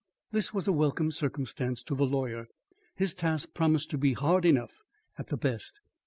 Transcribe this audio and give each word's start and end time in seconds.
This 0.31 0.51
was 0.51 0.67
a 0.67 0.71
welcome 0.71 1.11
circumstance 1.11 1.83
to 1.83 1.93
the 1.93 2.07
lawyer. 2.07 2.47
His 2.95 3.13
task 3.13 3.53
promised 3.53 3.91
to 3.91 3.99
be 3.99 4.13
hard 4.13 4.45
enough 4.45 4.81
at 5.19 5.27
the 5.27 5.37
best. 5.37 5.79